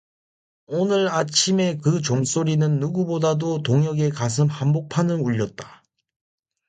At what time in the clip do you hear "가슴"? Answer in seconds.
4.09-4.47